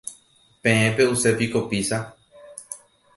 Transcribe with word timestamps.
Peẽ 0.61 0.87
pe'usépiko 0.95 1.59
pizza. 1.69 1.99